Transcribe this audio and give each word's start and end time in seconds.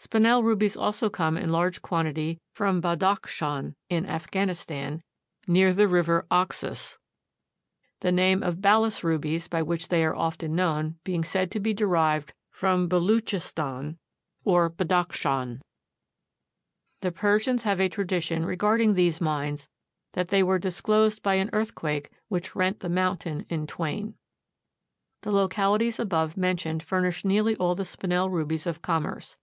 Spinel 0.00 0.44
rubies 0.44 0.76
also 0.76 1.10
come 1.10 1.36
in 1.36 1.48
large 1.48 1.82
quantity 1.82 2.40
from 2.52 2.80
Badakschan, 2.80 3.74
in 3.90 4.06
Afghanistan, 4.06 5.02
near 5.48 5.74
the 5.74 5.88
river 5.88 6.24
Oxus, 6.30 7.00
the 7.98 8.12
name 8.12 8.44
of 8.44 8.60
Balas 8.62 9.02
rubies, 9.02 9.48
by 9.48 9.60
which 9.60 9.88
they 9.88 10.04
are 10.04 10.14
often 10.14 10.54
known, 10.54 11.00
being 11.02 11.24
said 11.24 11.50
to 11.50 11.58
be 11.58 11.74
derived 11.74 12.32
from 12.52 12.88
Beloochistan, 12.88 13.96
or 14.44 14.70
Balakschan. 14.70 15.62
The 17.00 17.10
Persians 17.10 17.64
have 17.64 17.80
a 17.80 17.88
tradition 17.88 18.46
regarding 18.46 18.94
these 18.94 19.20
mines 19.20 19.68
that 20.12 20.28
they 20.28 20.44
were 20.44 20.60
disclosed 20.60 21.24
by 21.24 21.34
an 21.34 21.50
earthquake 21.52 22.12
which 22.28 22.54
rent 22.54 22.78
the 22.78 22.88
mountain 22.88 23.46
in 23.48 23.66
twain. 23.66 24.14
The 25.22 25.32
localities 25.32 25.98
above 25.98 26.36
mentioned 26.36 26.84
furnish 26.84 27.24
nearly 27.24 27.56
all 27.56 27.74
the 27.74 27.84
Spinel 27.84 28.30
rubies 28.30 28.64
of 28.64 28.80
commerce. 28.80 29.36